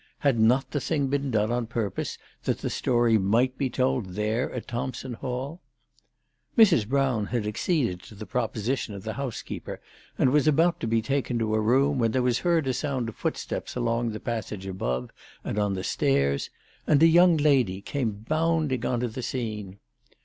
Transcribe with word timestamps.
Had 0.21 0.39
not 0.39 0.71
the 0.71 0.81
thing 0.81 1.09
been 1.09 1.29
done 1.29 1.51
on 1.51 1.67
purpose 1.67 2.17
that 2.45 2.57
the 2.57 2.71
story 2.71 3.19
might 3.19 3.55
be 3.55 3.69
told 3.69 4.15
there 4.15 4.51
at 4.51 4.67
Thompson 4.67 5.13
Hall? 5.13 5.61
Mrs. 6.57 6.87
Brown 6.87 7.27
had 7.27 7.45
acceded 7.45 8.01
to 8.01 8.15
the 8.15 8.25
proposition 8.25 8.95
of 8.95 9.03
the 9.03 9.13
housekeeper, 9.13 9.79
and 10.17 10.31
was 10.31 10.47
about 10.47 10.79
to 10.79 10.87
be 10.87 11.03
taken 11.03 11.37
to 11.37 11.53
her 11.53 11.61
room 11.61 11.99
when 11.99 12.13
there 12.13 12.23
was 12.23 12.39
heard 12.39 12.65
a 12.65 12.73
sound 12.73 13.09
of 13.09 13.15
footsteps 13.15 13.75
along 13.75 14.09
the 14.09 14.19
passage 14.19 14.65
above 14.65 15.11
and 15.43 15.59
on 15.59 15.75
the 15.75 15.83
stairs, 15.83 16.49
and 16.87 17.03
a 17.03 17.07
young 17.07 17.37
lady 17.37 17.79
came 17.79 18.25
bounding 18.27 18.83
on 18.83 19.01
to 19.01 19.07
the 19.07 19.21
scene. 19.21 19.77